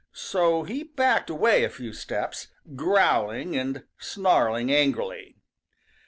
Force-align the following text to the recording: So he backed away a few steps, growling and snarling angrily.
So 0.13 0.63
he 0.63 0.81
backed 0.81 1.29
away 1.29 1.63
a 1.63 1.69
few 1.69 1.93
steps, 1.93 2.47
growling 2.75 3.55
and 3.55 3.83
snarling 3.99 4.71
angrily. 4.71 5.35